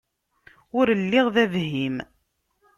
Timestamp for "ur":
0.77-0.87